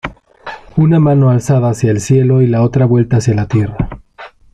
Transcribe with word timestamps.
Una 0.77 0.99
mano 0.99 1.29
alzada 1.29 1.69
hacia 1.69 1.91
el 1.91 1.99
cielo 2.01 2.41
y 2.41 2.47
la 2.47 2.63
otra 2.63 2.87
vuelta 2.87 3.17
hacia 3.17 3.35
la 3.35 3.47
tierra. 3.47 3.77